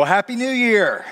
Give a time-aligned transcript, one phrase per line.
[0.00, 1.04] Well, Happy New Year.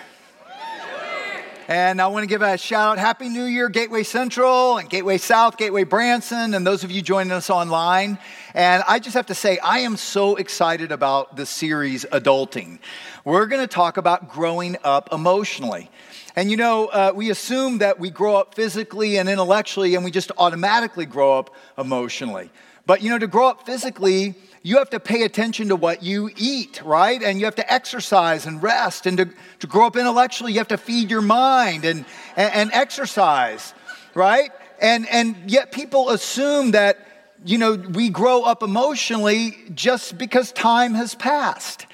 [1.69, 5.19] And I want to give a shout out Happy New Year, Gateway Central and Gateway
[5.19, 8.19] South, Gateway Branson, and those of you joining us online.
[8.55, 12.79] And I just have to say, I am so excited about the series, Adulting.
[13.27, 15.91] We're going to talk about growing up emotionally.
[16.35, 20.11] And you know, uh, we assume that we grow up physically and intellectually, and we
[20.11, 22.51] just automatically grow up emotionally.
[22.87, 24.35] But you know, to grow up physically,
[24.69, 27.23] you have to pay attention to what you eat, right?
[27.23, 29.07] And you have to exercise and rest.
[29.07, 32.05] And to, to grow up intellectually, you have to feed your mind and,
[32.37, 33.73] and, and exercise,
[34.15, 34.51] right?
[34.79, 36.99] And, and yet people assume that,
[37.47, 41.87] you know, we grow up emotionally just because time has passed.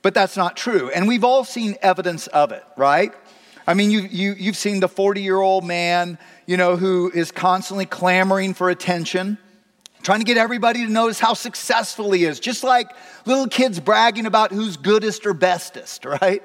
[0.00, 0.88] But that's not true.
[0.88, 3.12] And we've all seen evidence of it, right?
[3.66, 6.16] I mean, you, you, you've seen the 40 year old man,
[6.46, 9.36] you know, who is constantly clamoring for attention
[10.04, 12.94] trying to get everybody to notice how successful he is, just like
[13.24, 16.42] little kids bragging about who's goodest or bestest, right?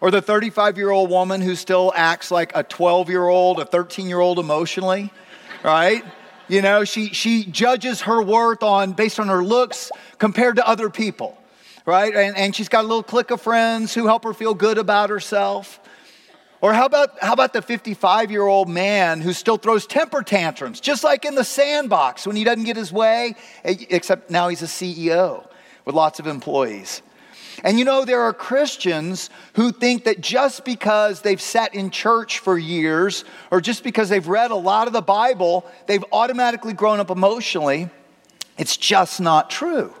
[0.00, 3.64] Or the 35 year old woman who still acts like a 12 year old, a
[3.64, 5.12] 13 year old emotionally,
[5.62, 6.02] right?
[6.48, 10.90] You know, she, she judges her worth on based on her looks compared to other
[10.90, 11.38] people,
[11.86, 12.14] right?
[12.14, 15.08] And, and she's got a little clique of friends who help her feel good about
[15.08, 15.78] herself.
[16.62, 20.80] Or how about, how about the 55 year old man who still throws temper tantrums,
[20.80, 24.62] just like in the sandbox when he doesn't get his way, eh, except now he's
[24.62, 25.46] a CEO
[25.84, 27.02] with lots of employees.
[27.64, 32.38] And you know, there are Christians who think that just because they've sat in church
[32.38, 37.00] for years or just because they've read a lot of the Bible, they've automatically grown
[37.00, 37.90] up emotionally.
[38.56, 39.92] It's just not true.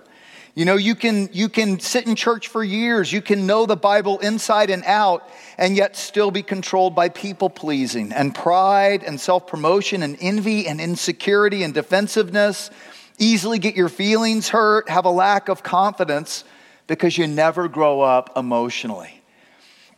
[0.54, 3.76] You know, you can, you can sit in church for years, you can know the
[3.76, 9.18] Bible inside and out, and yet still be controlled by people pleasing and pride and
[9.18, 12.70] self promotion and envy and insecurity and defensiveness,
[13.18, 16.44] easily get your feelings hurt, have a lack of confidence
[16.86, 19.22] because you never grow up emotionally.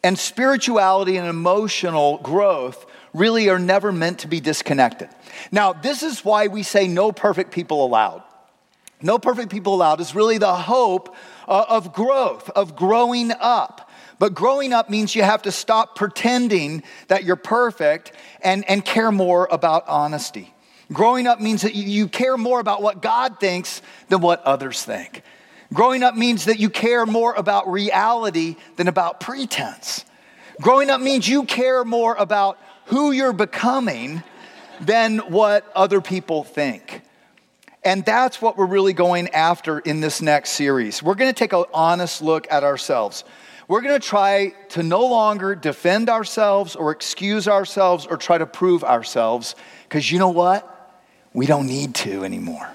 [0.04, 5.08] And spirituality and emotional growth really are never meant to be disconnected.
[5.50, 8.22] Now, this is why we say no perfect people allowed.
[9.02, 11.14] No perfect people allowed is really the hope
[11.46, 13.90] uh, of growth, of growing up.
[14.18, 19.12] But growing up means you have to stop pretending that you're perfect and, and care
[19.12, 20.54] more about honesty.
[20.92, 25.22] Growing up means that you care more about what God thinks than what others think.
[25.72, 30.04] Growing up means that you care more about reality than about pretense.
[30.60, 34.22] Growing up means you care more about who you're becoming
[34.80, 37.02] than what other people think.
[37.84, 41.02] And that's what we're really going after in this next series.
[41.02, 43.24] We're going to take an honest look at ourselves.
[43.68, 48.46] We're going to try to no longer defend ourselves or excuse ourselves or try to
[48.46, 50.70] prove ourselves because you know what?
[51.32, 52.70] We don't need to anymore.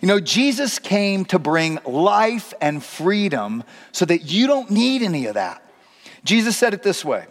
[0.00, 5.26] You know, Jesus came to bring life and freedom so that you don't need any
[5.26, 5.62] of that.
[6.24, 7.26] Jesus said it this way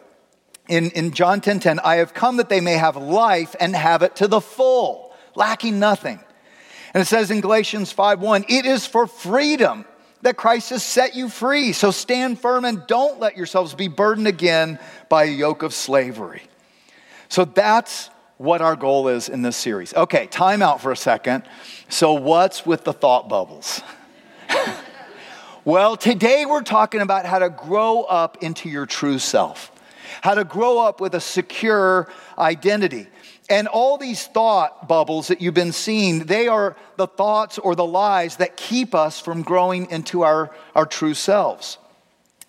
[0.68, 4.02] in, in John 10 10, I have come that they may have life and have
[4.02, 6.20] it to the full, lacking nothing.
[6.96, 9.84] And it says in Galatians 5:1, it is for freedom
[10.22, 11.74] that Christ has set you free.
[11.74, 14.80] So stand firm and don't let yourselves be burdened again
[15.10, 16.44] by a yoke of slavery.
[17.28, 19.94] So that's what our goal is in this series.
[19.94, 21.44] Okay, time out for a second.
[21.90, 23.82] So, what's with the thought bubbles?
[25.66, 29.70] well, today we're talking about how to grow up into your true self,
[30.22, 33.08] how to grow up with a secure identity.
[33.50, 37.86] And all these thought bubbles that you've been seeing, they are the thoughts or the
[37.86, 41.78] lies that keep us from growing into our, our true selves.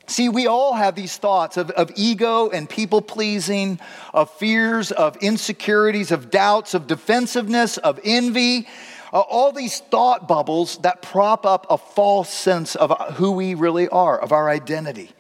[0.06, 3.80] See, we all have these thoughts of, of ego and people pleasing,
[4.14, 8.68] of fears, of insecurities, of doubts, of defensiveness, of envy,
[9.12, 13.88] uh, all these thought bubbles that prop up a false sense of who we really
[13.88, 15.10] are, of our identity.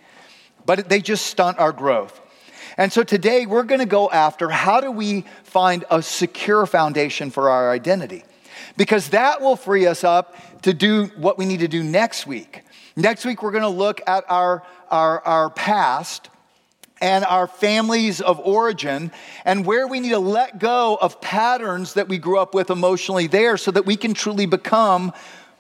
[0.64, 2.20] But they just stunt our growth.
[2.76, 7.30] And so today we're going to go after how do we find a secure foundation
[7.30, 8.24] for our identity?
[8.76, 12.62] Because that will free us up to do what we need to do next week.
[12.96, 16.30] Next week, we're going to look at our, our, our past
[17.00, 19.10] and our families of origin
[19.44, 23.26] and where we need to let go of patterns that we grew up with emotionally
[23.26, 25.12] there so that we can truly become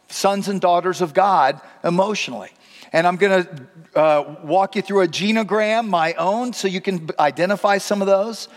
[0.08, 2.50] sons and daughters of God emotionally.
[2.96, 7.10] And I'm going to uh, walk you through a genogram, my own, so you can
[7.18, 8.48] identify some of those.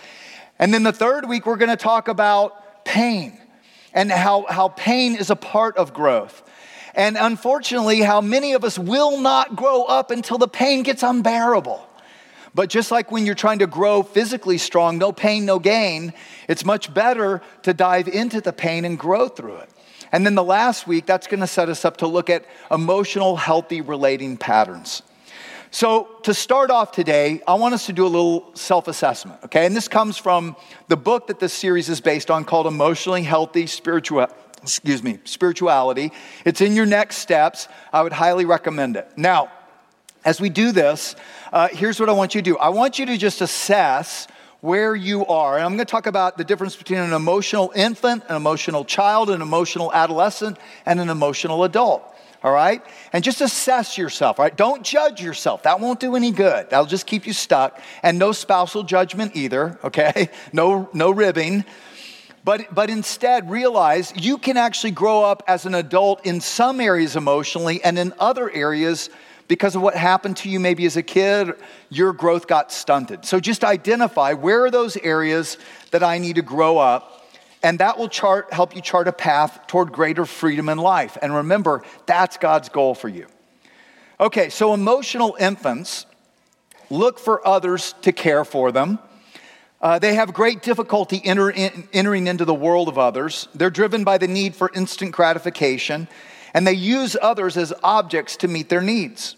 [0.58, 3.38] And then the third week, we're going to talk about pain
[3.94, 6.42] and how, how pain is a part of growth.
[6.96, 11.86] And unfortunately, how many of us will not grow up until the pain gets unbearable.
[12.56, 16.14] But just like when you're trying to grow physically strong, no pain, no gain,
[16.48, 19.70] it's much better to dive into the pain and grow through it.
[20.12, 23.36] And then the last week, that's going to set us up to look at emotional,
[23.36, 25.04] healthy relating patterns.
[25.72, 29.68] So, to start off today, I want us to do a little self assessment, okay?
[29.68, 30.56] And this comes from
[30.88, 34.28] the book that this series is based on called Emotionally Healthy Spiritual.
[34.64, 36.12] Excuse me, spirituality.
[36.44, 37.68] It's in your next steps.
[37.94, 39.08] I would highly recommend it.
[39.16, 39.52] Now,
[40.26, 41.16] as we do this,
[41.54, 44.28] uh, here's what I want you to do I want you to just assess
[44.62, 45.56] where you are.
[45.56, 49.30] And I'm going to talk about the difference between an emotional infant, an emotional child,
[49.30, 52.04] an emotional adolescent, and an emotional adult.
[52.42, 52.82] All right?
[53.12, 54.56] And just assess yourself, all right?
[54.56, 55.64] Don't judge yourself.
[55.64, 56.70] That won't do any good.
[56.70, 57.82] That'll just keep you stuck.
[58.02, 60.30] And no spousal judgment either, okay?
[60.54, 61.66] No, no ribbing.
[62.46, 67.18] But, but instead, realize you can actually grow up as an adult in some areas
[67.18, 69.10] emotionally and in other areas
[69.50, 71.54] because of what happened to you maybe as a kid,
[71.90, 73.26] your growth got stunted.
[73.26, 75.58] So just identify where are those areas
[75.92, 77.28] that I need to grow up,
[77.64, 81.18] and that will chart, help you chart a path toward greater freedom in life.
[81.20, 83.26] And remember, that's God's goal for you.
[84.20, 86.06] Okay, so emotional infants
[86.92, 89.00] look for others to care for them.
[89.82, 93.48] Uh, they have great difficulty enter in, entering into the world of others.
[93.56, 96.08] They're driven by the need for instant gratification,
[96.54, 99.38] and they use others as objects to meet their needs.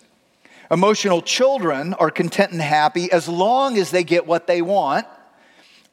[0.72, 5.06] Emotional children are content and happy as long as they get what they want,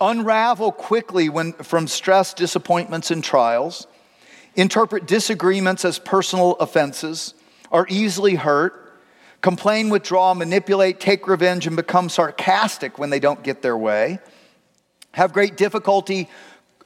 [0.01, 3.89] unravel quickly when, from stress, disappointments, and trials,
[4.55, 7.35] interpret disagreements as personal offenses,
[7.73, 9.01] are easily hurt,
[9.41, 14.21] complain, withdraw, manipulate, take revenge, and become sarcastic when they don't get their way,
[15.11, 16.29] have great difficulty.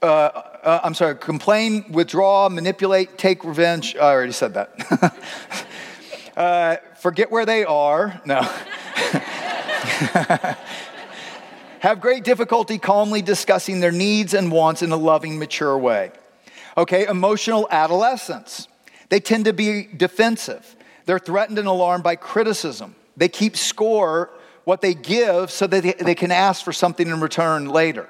[0.01, 3.97] Uh, uh, I'm sorry, complain, withdraw, manipulate, take revenge.
[3.97, 5.15] I already said that.
[6.39, 8.23] uh, forget where they are.
[8.25, 8.41] No.
[11.81, 16.13] Have great difficulty calmly discussing their needs and wants in a loving, mature way.
[16.77, 18.69] Okay, emotional adolescence.
[19.09, 20.77] They tend to be defensive.
[21.05, 22.95] They're threatened and alarmed by criticism.
[23.17, 24.31] They keep score
[24.63, 28.09] what they give so that they, can ask for something in return later.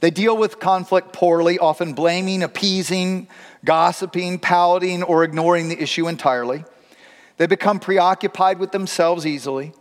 [0.00, 3.28] They deal with conflict poorly, often blaming, appeasing,
[3.64, 6.66] gossiping, pouting, or ignoring the issue entirely.
[7.36, 9.72] They become preoccupied with themselves easily.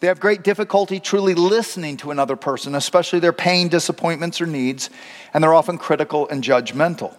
[0.00, 4.90] They have great difficulty truly listening to another person, especially their pain, disappointments, or needs,
[5.32, 7.14] and they're often critical and judgmental.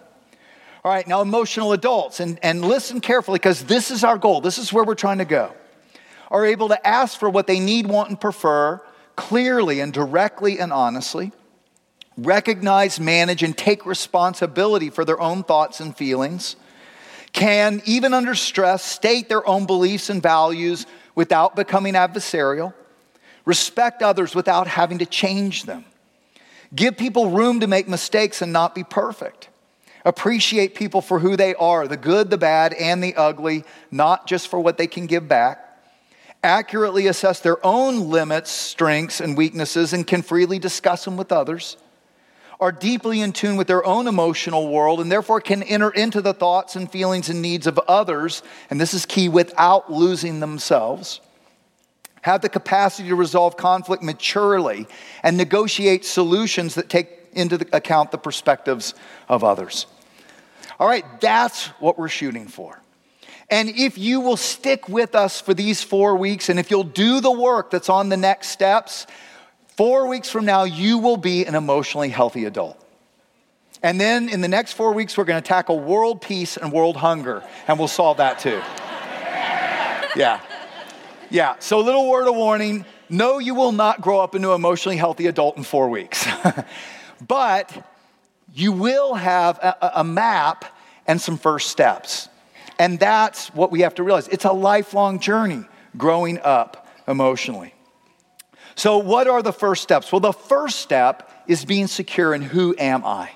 [0.84, 4.58] All right, now emotional adults, and, and listen carefully because this is our goal, this
[4.58, 5.54] is where we're trying to go,
[6.30, 8.82] are able to ask for what they need, want, and prefer
[9.16, 11.32] clearly and directly and honestly,
[12.18, 16.56] recognize, manage, and take responsibility for their own thoughts and feelings
[17.34, 22.72] can, even under stress, state their own beliefs and values without becoming adversarial,
[23.44, 25.84] respect others without having to change them,
[26.74, 29.48] give people room to make mistakes and not be perfect,
[30.04, 34.48] appreciate people for who they are the good, the bad, and the ugly, not just
[34.48, 35.60] for what they can give back.
[36.42, 41.76] Accurately assess their own limits, strengths, and weaknesses, and can freely discuss them with others
[42.60, 46.34] are deeply in tune with their own emotional world and therefore can enter into the
[46.34, 51.20] thoughts and feelings and needs of others, and this is key, without losing themselves.
[52.22, 54.86] Have the capacity to resolve conflict maturely
[55.22, 58.94] and negotiate solutions that take into account the perspectives
[59.28, 59.86] of others.
[60.78, 62.80] All right, that's what we're shooting for.
[63.50, 67.20] And if you will stick with us for these four weeks, and if you'll do
[67.20, 69.06] the work that's on the next steps,
[69.76, 72.80] Four weeks from now, you will be an emotionally healthy adult.
[73.82, 76.96] And then in the next four weeks, we're going to tackle world peace and world
[76.96, 78.60] hunger, and we'll solve that too.
[80.16, 80.40] Yeah.
[81.28, 81.56] Yeah.
[81.58, 84.96] So, a little word of warning no, you will not grow up into an emotionally
[84.96, 86.24] healthy adult in four weeks.
[87.26, 87.84] but
[88.54, 90.64] you will have a, a map
[91.06, 92.28] and some first steps.
[92.78, 94.28] And that's what we have to realize.
[94.28, 95.64] It's a lifelong journey
[95.96, 97.73] growing up emotionally.
[98.76, 100.10] So, what are the first steps?
[100.10, 103.30] Well, the first step is being secure in who am I?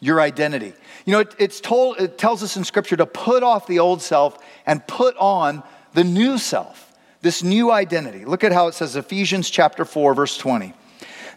[0.00, 0.74] Your identity.
[1.06, 4.02] You know, it, it's told, it tells us in Scripture to put off the old
[4.02, 5.62] self and put on
[5.94, 8.24] the new self, this new identity.
[8.24, 10.74] Look at how it says, Ephesians chapter 4, verse 20.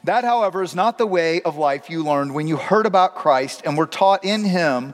[0.03, 3.61] That, however, is not the way of life you learned when you heard about Christ
[3.65, 4.93] and were taught in him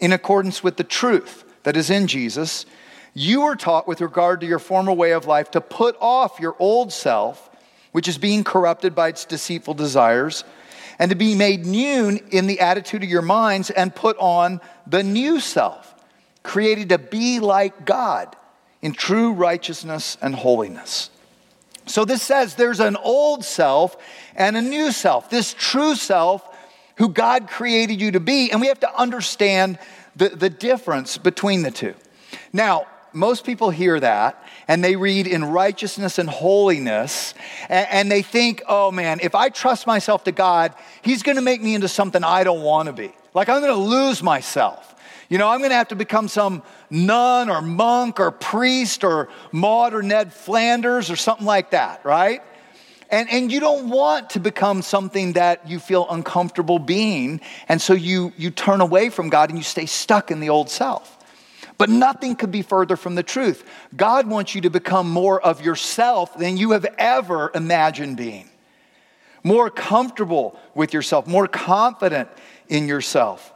[0.00, 2.66] in accordance with the truth that is in Jesus.
[3.14, 6.56] You were taught with regard to your former way of life to put off your
[6.58, 7.50] old self
[7.94, 10.42] which is being corrupted by its deceitful desires,
[10.98, 15.04] and to be made new in the attitude of your minds and put on the
[15.04, 15.94] new self,
[16.42, 18.34] created to be like God
[18.82, 21.08] in true righteousness and holiness.
[21.86, 23.96] So this says there's an old self
[24.34, 26.42] and a new self, this true self
[26.96, 29.78] who God created you to be, and we have to understand
[30.16, 31.94] the, the difference between the two.
[32.52, 37.34] Now, most people hear that and they read in righteousness and holiness
[37.68, 41.62] and, and they think, oh man, if I trust myself to God, He's gonna make
[41.62, 43.12] me into something I don't wanna be.
[43.34, 44.94] Like I'm gonna lose myself.
[45.28, 49.94] You know, I'm gonna have to become some nun or monk or priest or Maude
[49.94, 52.42] or Ned Flanders or something like that, right?
[53.10, 57.40] And, and you don't want to become something that you feel uncomfortable being.
[57.68, 60.70] And so you, you turn away from God and you stay stuck in the old
[60.70, 61.16] self.
[61.76, 63.64] But nothing could be further from the truth.
[63.96, 68.48] God wants you to become more of yourself than you have ever imagined being.
[69.42, 72.28] More comfortable with yourself, more confident
[72.68, 73.52] in yourself.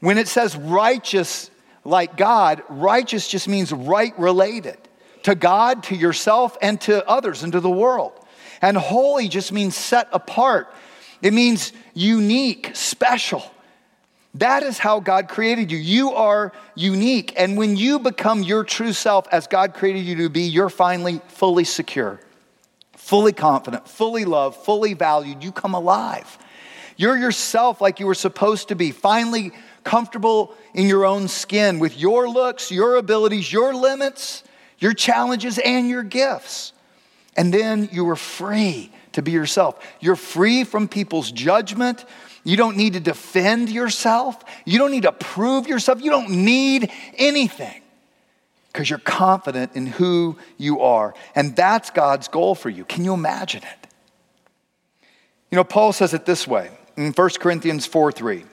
[0.00, 1.50] When it says righteous
[1.84, 4.78] like God, righteous just means right related
[5.24, 8.12] to God, to yourself, and to others, and to the world.
[8.60, 10.72] And holy just means set apart,
[11.20, 13.44] it means unique, special.
[14.34, 15.78] That is how God created you.
[15.78, 17.34] You are unique.
[17.36, 21.20] And when you become your true self as God created you to be, you're finally
[21.28, 22.18] fully secure,
[22.96, 25.44] fully confident, fully loved, fully valued.
[25.44, 26.38] You come alive.
[26.96, 29.52] You're yourself like you were supposed to be, finally
[29.84, 34.44] comfortable in your own skin with your looks, your abilities, your limits,
[34.78, 36.72] your challenges, and your gifts.
[37.36, 39.84] And then you are free to be yourself.
[40.00, 42.04] You're free from people's judgment.
[42.44, 44.42] You don't need to defend yourself.
[44.64, 46.02] You don't need to prove yourself.
[46.02, 47.82] You don't need anything
[48.72, 51.14] because you're confident in who you are.
[51.34, 52.84] And that's God's goal for you.
[52.84, 53.88] Can you imagine it?
[55.50, 58.44] You know, Paul says it this way in 1 Corinthians 4 3.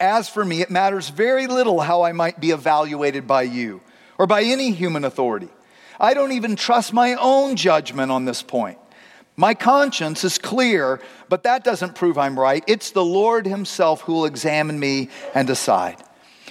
[0.00, 3.82] As for me, it matters very little how I might be evaluated by you
[4.18, 5.48] or by any human authority.
[6.00, 8.78] I don't even trust my own judgment on this point.
[9.36, 12.62] My conscience is clear, but that doesn't prove I'm right.
[12.66, 16.02] It's the Lord Himself who will examine me and decide.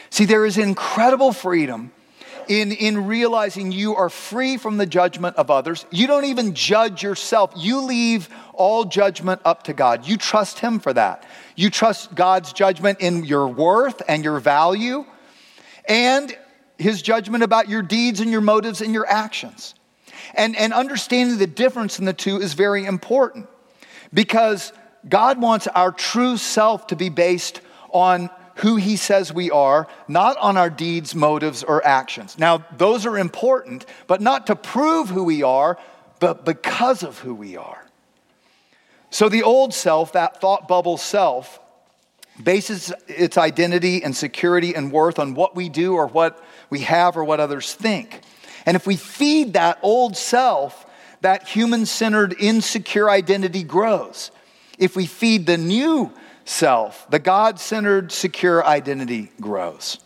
[0.09, 1.91] See, there is incredible freedom
[2.47, 5.85] in, in realizing you are free from the judgment of others.
[5.91, 10.07] You don't even judge yourself, you leave all judgment up to God.
[10.07, 11.23] You trust Him for that.
[11.55, 15.05] You trust God's judgment in your worth and your value,
[15.87, 16.35] and
[16.77, 19.75] His judgment about your deeds and your motives and your actions.
[20.33, 23.47] And, and understanding the difference in the two is very important
[24.13, 24.73] because
[25.07, 27.61] God wants our true self to be based
[27.91, 32.37] on who He says we are, not on our deeds, motives, or actions.
[32.37, 35.77] Now, those are important, but not to prove who we are,
[36.19, 37.87] but because of who we are.
[39.09, 41.59] So the old self, that thought bubble self,
[42.41, 47.17] bases its identity and security and worth on what we do or what we have
[47.17, 48.21] or what others think.
[48.65, 50.85] And if we feed that old self,
[51.21, 54.31] that human centered, insecure identity grows.
[54.77, 56.11] If we feed the new
[56.45, 59.99] self, the God centered, secure identity grows.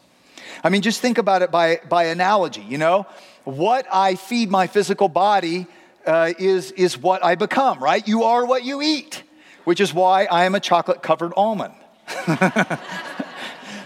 [0.64, 3.06] I mean, just think about it by, by analogy, you know?
[3.44, 5.68] What I feed my physical body
[6.06, 8.06] uh, is, is what I become, right?
[8.08, 9.24] You are what you eat,
[9.64, 11.74] which is why I am a chocolate covered almond.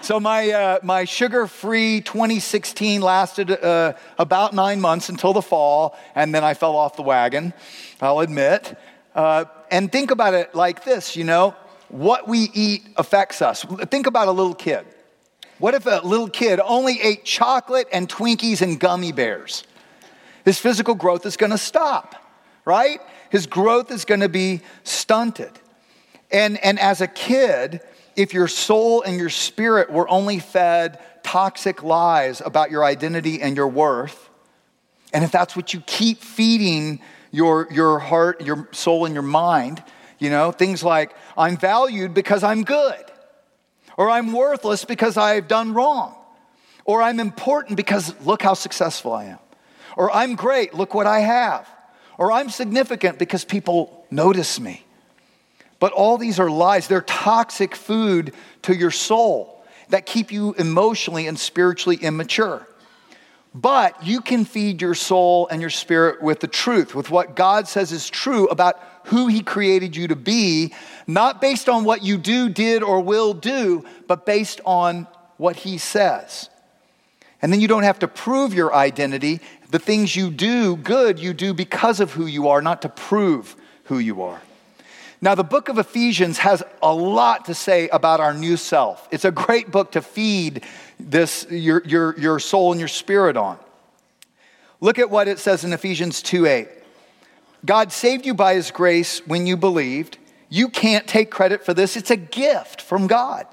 [0.10, 6.34] So my, uh, my sugar-free 2016 lasted uh, about nine months until the fall, and
[6.34, 7.54] then I fell off the wagon,
[8.02, 8.76] I'll admit.
[9.14, 11.54] Uh, and think about it like this, you know,
[11.90, 13.64] what we eat affects us.
[13.92, 14.84] Think about a little kid.
[15.60, 19.64] What if a little kid only ate chocolate and Twinkies and gummy bears?
[20.44, 22.16] His physical growth is going to stop,
[22.66, 23.00] right?
[23.30, 25.52] His growth is going to be stunted.
[26.32, 27.82] And, and as a kid,
[28.20, 33.56] if your soul and your spirit were only fed toxic lies about your identity and
[33.56, 34.30] your worth,
[35.14, 37.00] and if that's what you keep feeding
[37.32, 39.82] your, your heart, your soul, and your mind,
[40.18, 43.02] you know, things like, I'm valued because I'm good,
[43.96, 46.14] or I'm worthless because I've done wrong,
[46.84, 49.40] or I'm important because look how successful I am,
[49.96, 51.70] or I'm great, look what I have,
[52.18, 54.84] or I'm significant because people notice me.
[55.80, 56.88] But all these are lies.
[56.88, 58.34] They're toxic food
[58.64, 62.68] to your soul that keep you emotionally and spiritually immature.
[63.56, 67.68] But you can feed your soul and your spirit with the truth, with what God
[67.68, 70.74] says is true about who He created you to be,
[71.08, 75.08] not based on what you do, did, or will do, but based on
[75.38, 76.50] what He says.
[77.42, 79.40] And then you don't have to prove your identity.
[79.72, 83.56] The things you do good, you do because of who you are, not to prove
[83.86, 84.42] who you are.
[85.22, 89.08] Now, the book of Ephesians has a lot to say about our new self.
[89.12, 90.64] It's a great book to feed
[90.98, 93.58] this, your, your, your soul and your spirit on.
[94.80, 96.70] Look at what it says in Ephesians 2 8.
[97.66, 100.18] God saved you by his grace when you believed.
[100.48, 103.46] You can't take credit for this, it's a gift from God.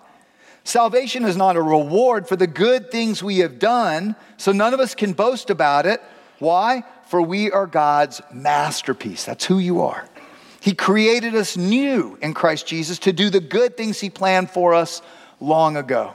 [0.63, 4.81] Salvation is not a reward for the good things we have done, so none of
[4.81, 6.03] us can boast about it.
[6.39, 6.83] Why?
[7.09, 9.25] For we are God's masterpiece.
[9.25, 10.09] That's who you are.
[10.67, 14.75] He created us new in Christ Jesus to do the good things He planned for
[14.75, 15.01] us
[15.39, 16.13] long ago.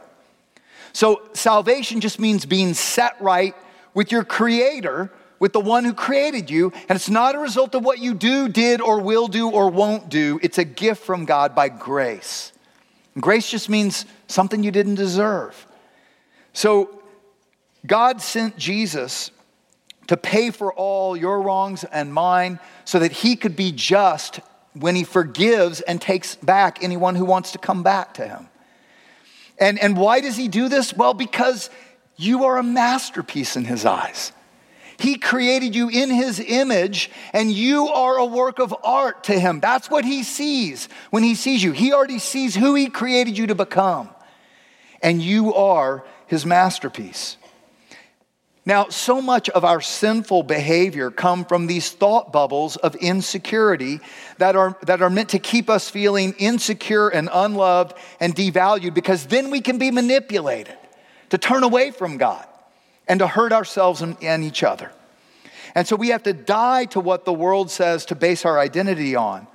[0.91, 3.55] So, salvation just means being set right
[3.93, 6.73] with your Creator, with the one who created you.
[6.89, 10.09] And it's not a result of what you do, did, or will do, or won't
[10.09, 10.37] do.
[10.43, 12.51] It's a gift from God by grace.
[13.15, 15.65] And grace just means something you didn't deserve.
[16.51, 17.01] So,
[17.87, 19.31] God sent Jesus
[20.11, 24.41] to pay for all your wrongs and mine so that he could be just
[24.73, 28.49] when he forgives and takes back anyone who wants to come back to him.
[29.57, 30.93] And, and why does he do this?
[30.93, 31.69] Well, because
[32.17, 34.33] you are a masterpiece in his eyes.
[34.99, 39.61] He created you in his image, and you are a work of art to him.
[39.61, 41.71] That's what he sees when he sees you.
[41.71, 44.09] He already sees who he created you to become,
[45.01, 47.37] and you are his masterpiece.
[48.63, 53.99] Now, so much of our sinful behavior come from these thought bubbles of insecurity
[54.37, 59.25] that are, that are meant to keep us feeling insecure and unloved and devalued because
[59.25, 60.77] then we can be manipulated
[61.31, 62.45] to turn away from God
[63.07, 64.91] and to hurt ourselves and, and each other.
[65.73, 69.15] And so we have to die to what the world says to base our identity
[69.15, 69.47] on.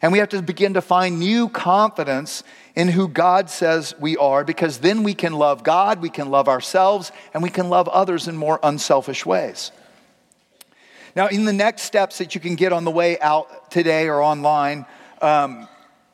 [0.00, 2.44] And we have to begin to find new confidence
[2.74, 6.48] in who God says we are because then we can love God, we can love
[6.48, 9.70] ourselves, and we can love others in more unselfish ways.
[11.16, 14.20] Now, in the next steps that you can get on the way out today or
[14.20, 14.84] online,
[15.22, 15.68] um,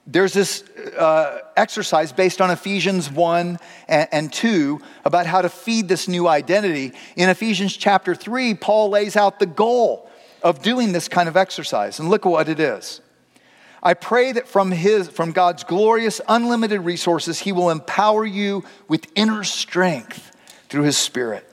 [0.07, 0.63] there's this
[0.99, 6.29] uh, exercise based on Ephesians 1 and, and 2 about how to feed this new
[6.29, 6.93] identity.
[7.17, 10.11] In Ephesians chapter 3, Paul lays out the goal
[10.43, 12.01] of doing this kind of exercise.
[12.01, 13.01] And look at what it is.
[13.83, 19.11] I pray that from his from God's glorious unlimited resources he will empower you with
[19.15, 20.37] inner strength
[20.69, 21.47] through his spirit.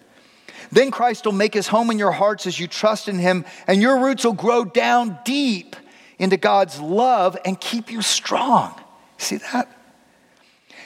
[0.72, 3.82] Then Christ will make his home in your hearts as you trust in him and
[3.82, 5.76] your roots will grow down deep
[6.20, 8.74] into God's love and keep you strong.
[9.18, 9.72] See that?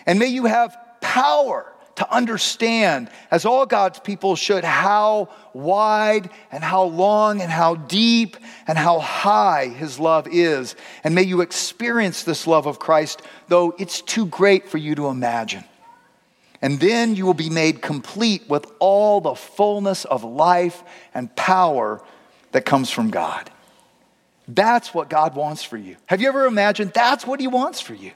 [0.05, 6.63] And may you have power to understand, as all God's people should, how wide and
[6.63, 10.75] how long and how deep and how high His love is.
[11.03, 15.09] And may you experience this love of Christ, though it's too great for you to
[15.09, 15.63] imagine.
[16.59, 20.81] And then you will be made complete with all the fullness of life
[21.13, 22.01] and power
[22.51, 23.51] that comes from God.
[24.47, 25.97] That's what God wants for you.
[26.07, 28.11] Have you ever imagined that's what He wants for you?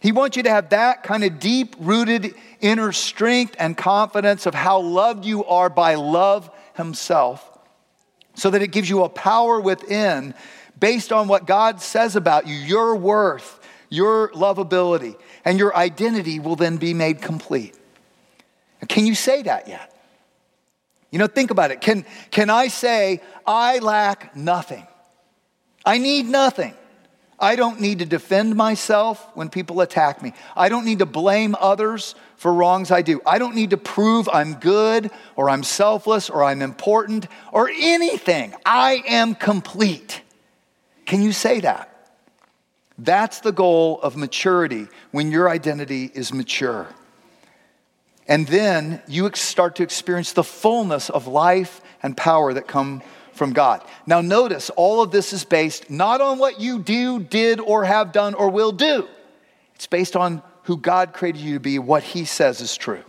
[0.00, 4.54] He wants you to have that kind of deep rooted inner strength and confidence of
[4.54, 7.46] how loved you are by love Himself,
[8.34, 10.34] so that it gives you a power within
[10.78, 13.60] based on what God says about you, your worth,
[13.90, 17.76] your lovability, and your identity will then be made complete.
[18.88, 19.94] Can you say that yet?
[21.10, 21.82] You know, think about it.
[21.82, 24.86] Can, can I say, I lack nothing?
[25.84, 26.72] I need nothing.
[27.40, 30.34] I don't need to defend myself when people attack me.
[30.54, 33.22] I don't need to blame others for wrongs I do.
[33.24, 38.54] I don't need to prove I'm good or I'm selfless or I'm important or anything.
[38.66, 40.20] I am complete.
[41.06, 41.86] Can you say that?
[42.98, 46.88] That's the goal of maturity when your identity is mature.
[48.28, 53.02] And then you start to experience the fullness of life and power that come
[53.40, 53.82] from God.
[54.06, 58.12] Now, notice all of this is based not on what you do, did, or have
[58.12, 59.08] done, or will do.
[59.76, 63.02] It's based on who God created you to be, what He says is true.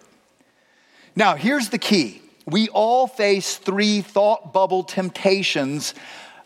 [1.18, 5.96] Now, here's the key we all face three thought bubble temptations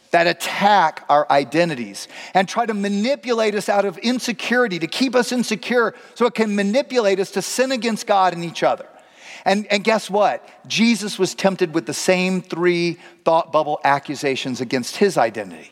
[0.09, 5.31] that attack our identities and try to manipulate us out of insecurity, to keep us
[5.31, 8.87] insecure so it can manipulate us to sin against God and each other.
[9.45, 10.47] And, and guess what?
[10.67, 15.71] Jesus was tempted with the same three thought bubble accusations against his identity.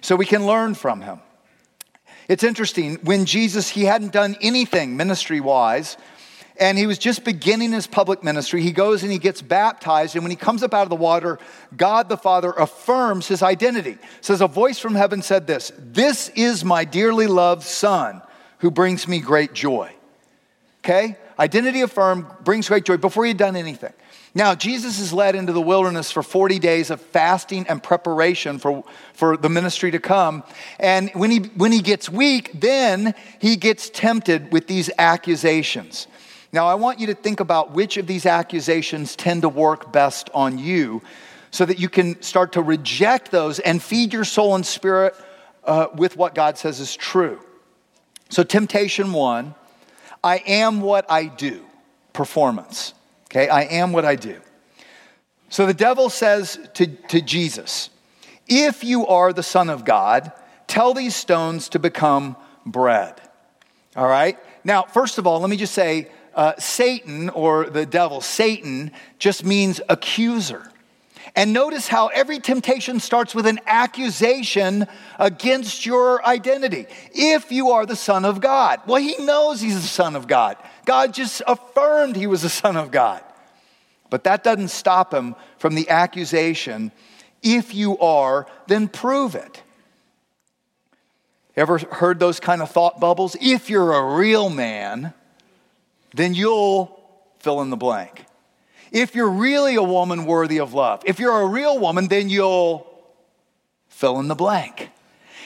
[0.00, 1.20] So we can learn from him.
[2.28, 5.96] It's interesting, when Jesus, he hadn't done anything ministry wise,
[6.60, 8.62] and he was just beginning his public ministry.
[8.62, 11.40] He goes and he gets baptized, and when he comes up out of the water,
[11.76, 13.98] God the Father affirms his identity.
[14.20, 18.22] says, A voice from heaven said this This is my dearly loved Son
[18.58, 19.92] who brings me great joy.
[20.84, 21.16] Okay?
[21.40, 23.94] Identity affirmed brings great joy before he had done anything.
[24.34, 28.84] Now, Jesus is led into the wilderness for 40 days of fasting and preparation for,
[29.14, 30.44] for the ministry to come.
[30.78, 36.06] And when he, when he gets weak, then he gets tempted with these accusations.
[36.52, 40.28] Now, I want you to think about which of these accusations tend to work best
[40.34, 41.00] on you
[41.50, 45.14] so that you can start to reject those and feed your soul and spirit
[45.64, 47.40] uh, with what God says is true.
[48.28, 49.54] So, temptation one
[50.22, 51.64] I am what I do.
[52.12, 52.94] Performance.
[53.26, 54.40] Okay, I am what I do.
[55.48, 57.90] So the devil says to, to Jesus,
[58.46, 60.32] If you are the Son of God,
[60.66, 63.20] tell these stones to become bread.
[63.96, 64.38] All right?
[64.64, 69.44] Now, first of all, let me just say uh, Satan or the devil, Satan just
[69.44, 70.70] means accuser.
[71.36, 74.86] And notice how every temptation starts with an accusation
[75.18, 76.86] against your identity.
[77.12, 80.56] If you are the Son of God, well, he knows he's the Son of God.
[80.84, 83.22] God just affirmed he was the Son of God.
[84.08, 86.90] But that doesn't stop him from the accusation
[87.42, 89.62] if you are, then prove it.
[91.56, 93.36] Ever heard those kind of thought bubbles?
[93.40, 95.12] If you're a real man,
[96.14, 96.98] then you'll
[97.38, 98.24] fill in the blank.
[98.90, 102.86] If you're really a woman worthy of love, if you're a real woman, then you'll
[103.88, 104.90] fill in the blank.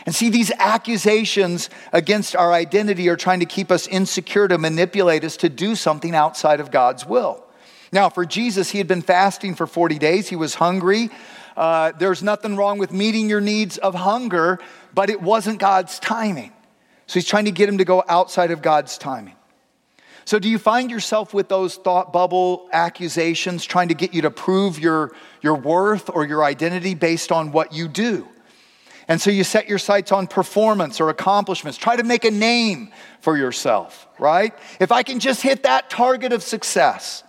[0.07, 5.25] And see, these accusations against our identity are trying to keep us insecure, to manipulate
[5.25, 7.45] us to do something outside of God's will.
[7.93, 10.29] Now, for Jesus, he had been fasting for 40 days.
[10.29, 11.11] He was hungry.
[11.57, 14.59] Uh, there's nothing wrong with meeting your needs of hunger,
[14.93, 16.53] but it wasn't God's timing.
[17.07, 19.37] So he's trying to get him to go outside of God's timing.
[20.27, 24.31] So, do you find yourself with those thought bubble accusations trying to get you to
[24.31, 28.27] prove your, your worth or your identity based on what you do?
[29.07, 31.77] And so you set your sights on performance or accomplishments.
[31.77, 34.55] Try to make a name for yourself, right?
[34.81, 37.23] If I can just hit that target of success,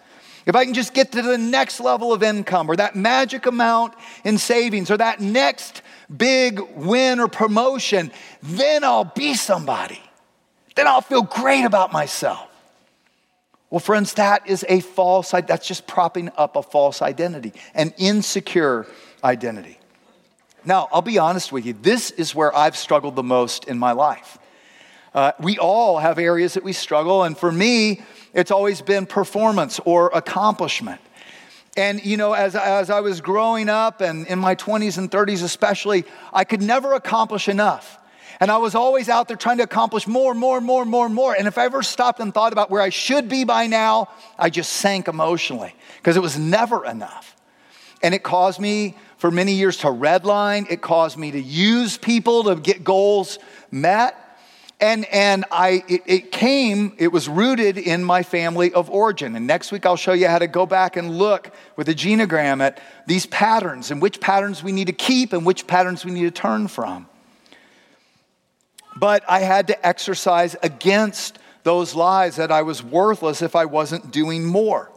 [0.46, 3.94] if I can just get to the next level of income or that magic amount
[4.24, 5.82] in savings or that next
[6.16, 10.02] big win or promotion, then I'll be somebody.
[10.76, 12.50] Then I'll feel great about myself.
[13.76, 18.88] Well, friends, that is a false, that's just propping up a false identity, an insecure
[19.22, 19.78] identity.
[20.64, 23.92] Now, I'll be honest with you, this is where I've struggled the most in my
[23.92, 24.38] life.
[25.14, 28.02] Uh, we all have areas that we struggle, and for me,
[28.34, 31.02] it's always been performance or accomplishment.
[31.76, 35.44] And, you know, as, as I was growing up and in my 20s and 30s
[35.44, 38.00] especially, I could never accomplish enough.
[38.40, 41.36] And I was always out there trying to accomplish more, more, more, more, more.
[41.36, 44.50] And if I ever stopped and thought about where I should be by now, I
[44.50, 47.36] just sank emotionally because it was never enough.
[48.04, 52.44] And it caused me for many years to redline, it caused me to use people
[52.44, 53.40] to get goals
[53.72, 54.22] met.
[54.82, 59.38] And, and I, it, it came, it was rooted in my family of origin.
[59.38, 62.62] And next week I'll show you how to go back and look with a genogram
[62.62, 66.24] at these patterns and which patterns we need to keep and which patterns we need
[66.24, 67.08] to turn from
[68.96, 74.12] but I had to exercise against those lies that I was worthless if I wasn't
[74.12, 74.92] doing more.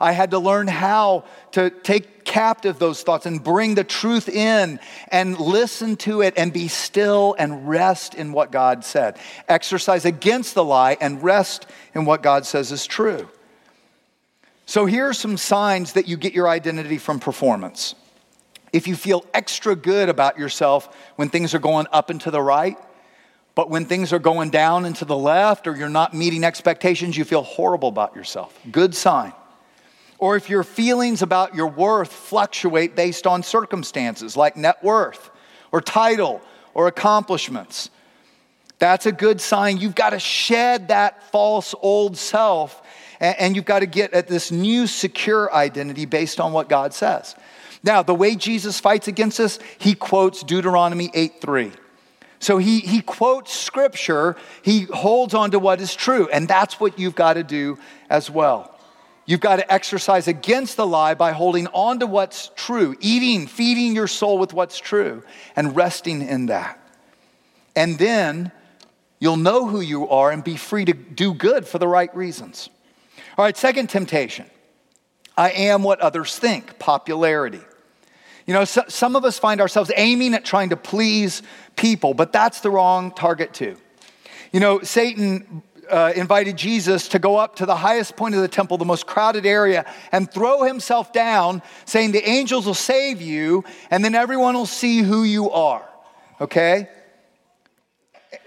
[0.00, 4.80] I had to learn how to take captive those thoughts and bring the truth in
[5.08, 9.18] and listen to it and be still and rest in what God said.
[9.48, 13.28] Exercise against the lie and rest in what God says is true.
[14.66, 17.94] So here are some signs that you get your identity from performance.
[18.72, 22.42] If you feel extra good about yourself when things are going up and to the
[22.42, 22.76] right,
[23.54, 27.16] but when things are going down and to the left or you're not meeting expectations,
[27.16, 28.58] you feel horrible about yourself.
[28.70, 29.32] Good sign.
[30.18, 35.30] Or if your feelings about your worth fluctuate based on circumstances like net worth
[35.70, 36.40] or title
[36.72, 37.90] or accomplishments,
[38.78, 39.78] that's a good sign.
[39.78, 42.82] You've got to shed that false old self
[43.20, 47.36] and you've got to get at this new secure identity based on what God says.
[47.82, 51.72] Now, the way Jesus fights against this, he quotes Deuteronomy 8 3.
[52.44, 56.98] So he, he quotes scripture, he holds on to what is true, and that's what
[56.98, 57.78] you've got to do
[58.10, 58.78] as well.
[59.24, 63.94] You've got to exercise against the lie by holding on to what's true, eating, feeding
[63.94, 65.22] your soul with what's true,
[65.56, 66.78] and resting in that.
[67.74, 68.52] And then
[69.20, 72.68] you'll know who you are and be free to do good for the right reasons.
[73.38, 74.44] All right, second temptation
[75.34, 77.62] I am what others think, popularity.
[78.46, 81.42] You know, so, some of us find ourselves aiming at trying to please
[81.76, 83.76] people, but that's the wrong target too.
[84.52, 88.48] You know, Satan uh, invited Jesus to go up to the highest point of the
[88.48, 93.64] temple, the most crowded area, and throw himself down, saying, The angels will save you,
[93.90, 95.88] and then everyone will see who you are.
[96.40, 96.88] Okay?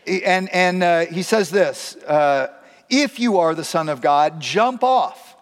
[0.05, 2.47] And, and uh, he says this uh,
[2.89, 5.35] If you are the Son of God, jump off.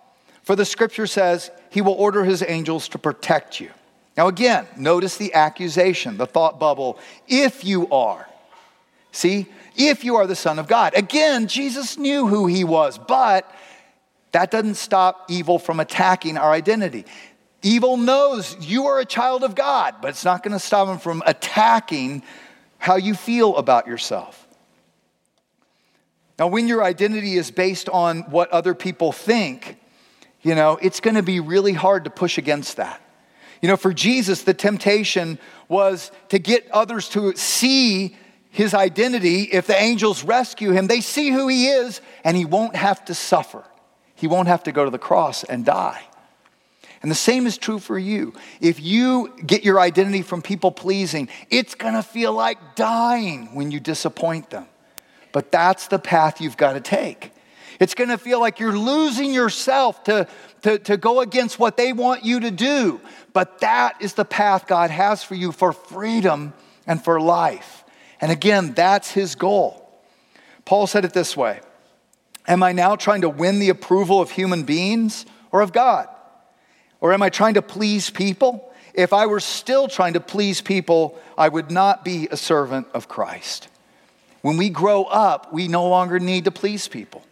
[0.43, 3.71] For the scripture says, He will order His angels to protect you.
[4.17, 6.97] Now, again, notice the accusation, the thought bubble.
[7.27, 8.27] If you are,
[9.11, 10.93] see, if you are the Son of God.
[10.95, 13.49] Again, Jesus knew who he was, but
[14.31, 17.05] that doesn't stop evil from attacking our identity.
[17.61, 20.99] Evil knows you are a child of God, but it's not going to stop him
[20.99, 22.23] from attacking
[22.77, 24.47] how you feel about yourself.
[26.37, 29.77] Now, when your identity is based on what other people think,
[30.41, 33.01] you know, it's going to be really hard to push against that.
[33.65, 38.15] You know, for Jesus, the temptation was to get others to see
[38.51, 39.49] his identity.
[39.51, 43.15] If the angels rescue him, they see who he is, and he won't have to
[43.15, 43.63] suffer.
[44.13, 46.03] He won't have to go to the cross and die.
[47.01, 48.35] And the same is true for you.
[48.61, 53.79] If you get your identity from people pleasing, it's gonna feel like dying when you
[53.79, 54.67] disappoint them.
[55.31, 57.31] But that's the path you've got to take.
[57.79, 60.27] It's gonna feel like you're losing yourself to,
[60.61, 63.01] to, to go against what they want you to do.
[63.33, 66.53] But that is the path God has for you for freedom
[66.87, 67.83] and for life.
[68.21, 69.81] And again, that's his goal.
[70.63, 71.61] Paul said it this way
[72.47, 76.07] Am I now trying to win the approval of human beings or of God?
[77.01, 78.71] Or am I trying to please people?
[78.93, 83.07] If I were still trying to please people, I would not be a servant of
[83.07, 83.67] Christ.
[84.41, 87.23] When we grow up, we no longer need to please people.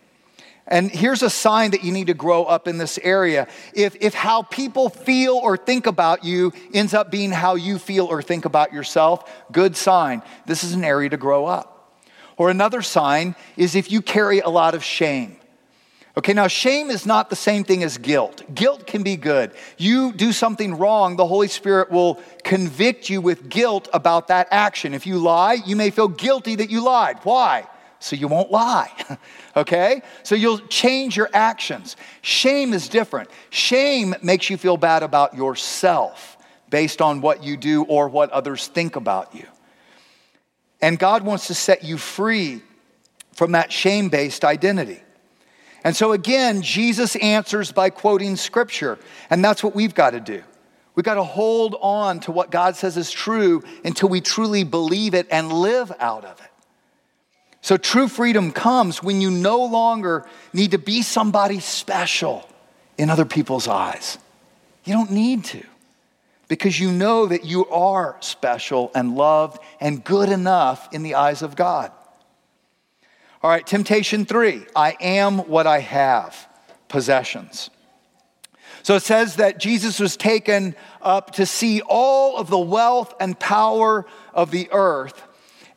[0.74, 3.48] And here's a sign that you need to grow up in this area.
[3.76, 8.08] If, if how people feel or think about you ends up being how you feel
[8.08, 10.24] or think about yourself, good sign.
[10.48, 12.02] This is an area to grow up.
[12.38, 15.38] Or another sign is if you carry a lot of shame.
[16.18, 18.42] Okay, now shame is not the same thing as guilt.
[18.56, 19.52] Guilt can be good.
[19.78, 24.96] You do something wrong, the Holy Spirit will convict you with guilt about that action.
[24.96, 27.20] If you lie, you may feel guilty that you lied.
[27.22, 27.68] Why?
[28.04, 28.92] So you won't lie.
[29.56, 30.02] okay?
[30.24, 31.96] So you'll change your actions.
[32.22, 33.30] Shame is different.
[33.50, 36.36] Shame makes you feel bad about yourself
[36.70, 39.46] based on what you do or what others think about you.
[40.82, 42.62] And God wants to set you free
[43.32, 45.02] from that shame based identity.
[45.86, 49.00] And so again, Jesus answers by quoting scripture.
[49.30, 50.44] And that's what we've got to do.
[50.94, 55.13] We've got to hold on to what God says is true until we truly believe
[55.13, 56.53] it and live out of it.
[57.63, 62.47] So true freedom comes when you no longer need to be somebody special
[62.97, 64.17] in other people's eyes.
[64.84, 65.63] You don't need to
[66.49, 71.41] because you know that you are special and loved and good enough in the eyes
[71.41, 71.93] of God.
[73.41, 76.36] All right, temptation three I am what I have
[76.89, 77.69] possessions.
[78.84, 83.39] So it says that Jesus was taken up to see all of the wealth and
[83.39, 85.23] power of the earth.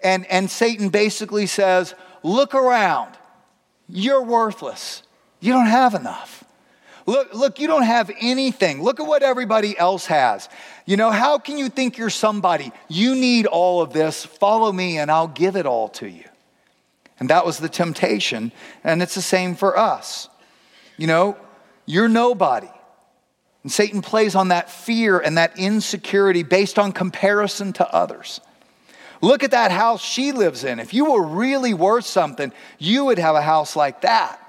[0.03, 3.15] And, and Satan basically says, Look around.
[3.89, 5.03] You're worthless.
[5.41, 6.45] You don't have enough.
[7.07, 8.83] Look, look, you don't have anything.
[8.83, 10.49] Look at what everybody else has.
[10.87, 12.73] You know, how can you think you're somebody?
[12.89, 14.25] You need all of this.
[14.25, 16.25] Follow me and I'll give it all to you.
[17.21, 18.51] And that was the temptation.
[18.83, 20.29] And it's the same for us.
[20.97, 21.37] You know,
[21.87, 22.71] you're nobody.
[23.63, 28.41] And Satan plays on that fear and that insecurity based on comparison to others.
[29.20, 30.79] Look at that house she lives in.
[30.79, 34.40] If you were really worth something, you would have a house like that.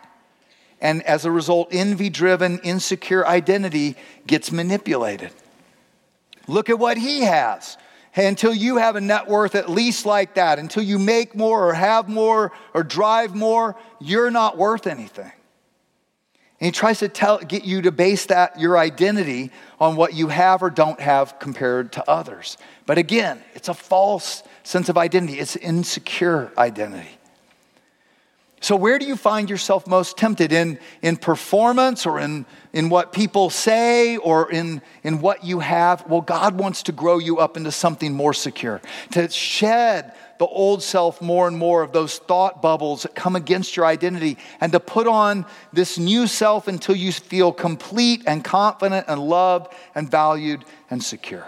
[0.80, 3.96] And as a result, envy driven, insecure identity
[4.28, 5.32] gets manipulated.
[6.48, 7.78] Look at what he has.
[8.16, 11.74] Until you have a net worth at least like that, until you make more or
[11.74, 15.32] have more or drive more, you're not worth anything.
[16.60, 20.30] And he tries to tell, get you to base that, your identity, on what you
[20.30, 22.58] have or don't have compared to others.
[22.86, 27.17] But again, it's a false sense of identity, it's insecure identity.
[28.60, 30.52] So, where do you find yourself most tempted?
[30.52, 36.08] In, in performance or in, in what people say or in, in what you have?
[36.08, 40.82] Well, God wants to grow you up into something more secure, to shed the old
[40.82, 44.80] self more and more of those thought bubbles that come against your identity, and to
[44.80, 50.66] put on this new self until you feel complete and confident and loved and valued
[50.90, 51.46] and secure.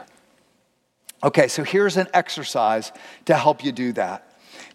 [1.24, 2.91] Okay, so here's an exercise
[3.26, 4.26] to help you do that.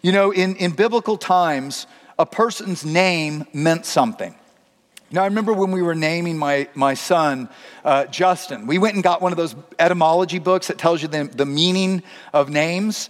[0.01, 4.35] You know, in, in biblical times, a person's name meant something.
[5.11, 7.47] Now, I remember when we were naming my, my son,
[7.83, 11.25] uh, Justin, we went and got one of those etymology books that tells you the,
[11.25, 13.09] the meaning of names.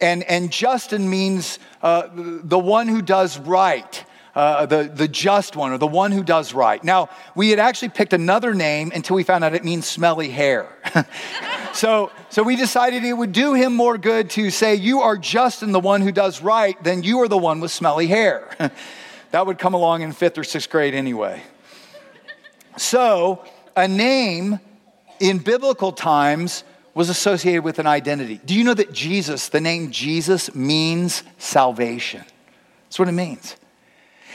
[0.00, 4.04] And, and Justin means uh, the one who does right.
[4.34, 6.82] Uh, the, the just one or the one who does right.
[6.82, 10.68] Now, we had actually picked another name until we found out it means smelly hair.
[11.72, 15.72] so, so we decided it would do him more good to say, You are Justin,
[15.72, 18.48] the one who does right, than you are the one with smelly hair.
[19.30, 21.42] that would come along in fifth or sixth grade anyway.
[22.76, 23.44] So,
[23.76, 24.60] a name
[25.20, 28.40] in biblical times was associated with an identity.
[28.44, 32.24] Do you know that Jesus, the name Jesus, means salvation?
[32.84, 33.56] That's what it means.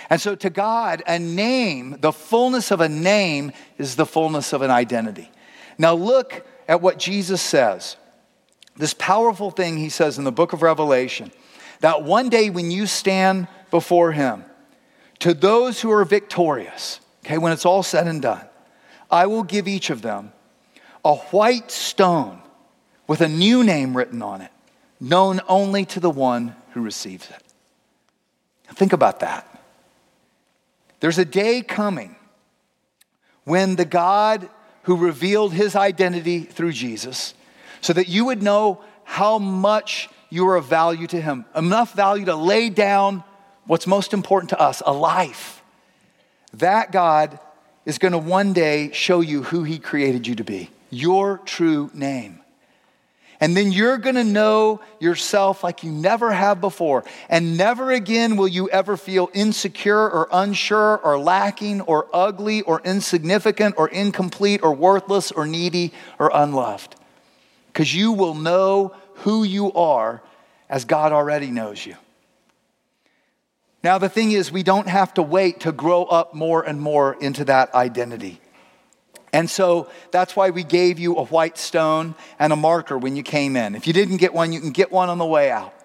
[0.10, 4.62] And so, to God, a name, the fullness of a name, is the fullness of
[4.62, 5.30] an identity.
[5.78, 7.95] Now, look at what Jesus says.
[8.75, 11.32] This powerful thing he says in the book of Revelation
[11.80, 14.45] that one day when you stand before him.
[15.19, 18.45] To those who are victorious, okay, when it's all said and done,
[19.10, 20.32] I will give each of them
[21.03, 22.41] a white stone
[23.08, 24.51] with a new name written on it,
[24.99, 27.43] known only to the one who receives it.
[28.75, 29.47] Think about that.
[30.99, 32.15] There's a day coming
[33.43, 34.49] when the God
[34.88, 37.34] who revealed his identity through Jesus,
[37.82, 42.23] so that you would know how much you are of value to him, enough value
[42.23, 43.21] to lay down
[43.65, 45.62] what's most important to us a life.
[46.54, 47.38] That God
[47.86, 51.91] is going to one day show you who he created you to be, your true
[51.93, 52.39] name.
[53.39, 57.04] And then you're to know yourself like you never have before.
[57.30, 62.82] And never again will you ever feel insecure or unsure or lacking or ugly or
[62.84, 66.95] insignificant or incomplete or worthless or needy or unloved.
[67.67, 70.23] Because you will know who you are
[70.67, 71.95] as God already knows you.
[73.84, 77.15] Now, the thing is, we don't have to wait to grow up more and more
[77.21, 78.41] into that identity.
[79.38, 83.21] And so that's why we gave you a white stone and a marker when you
[83.21, 83.76] came in.
[83.76, 85.76] If you didn't get one, you can get one on the way out.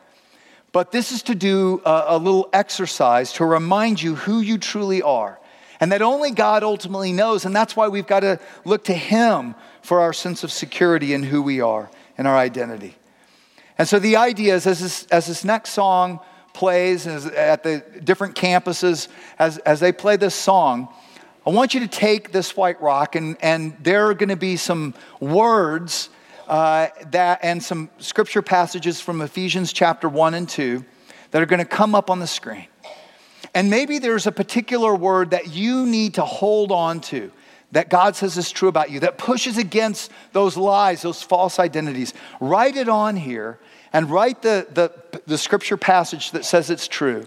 [0.73, 5.03] But this is to do a, a, little exercise to remind you who you truly
[5.03, 5.39] are.
[5.81, 7.45] And that only God ultimately knows.
[7.45, 11.23] And that's why we've got to look to Him for our sense of security in
[11.23, 12.97] who we are and our identity.
[13.77, 16.21] And so the idea is as this, as this next song
[16.55, 20.89] plays as, at the different campuses, as, as they play this song,
[21.45, 24.57] I want you to take this white rock, and, and there are going to be
[24.57, 26.09] some words
[26.47, 30.85] uh, that, and some scripture passages from Ephesians chapter 1 and 2
[31.33, 32.69] that are going to come up on the screen.
[33.57, 37.33] And maybe there's a particular word that you need to hold on to
[37.73, 42.15] that God says is true about you, that pushes against those lies, those false identities.
[42.39, 43.59] Write it on here
[43.93, 44.93] and write the, the,
[45.27, 47.27] the scripture passage that says it's true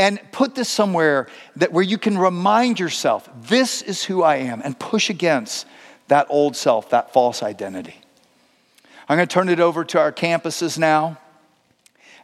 [0.00, 4.62] and put this somewhere that where you can remind yourself this is who i am
[4.64, 5.66] and push against
[6.08, 7.94] that old self that false identity.
[9.08, 11.18] I'm going to turn it over to our campuses now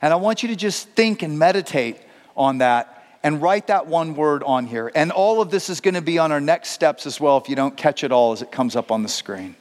[0.01, 1.99] and i want you to just think and meditate
[2.35, 4.91] on that and write that one word on here.
[4.95, 7.49] And all of this is going to be on our next steps as well if
[7.49, 9.57] you don't catch it all as it comes up on the screen